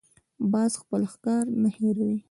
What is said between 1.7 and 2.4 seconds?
هېروي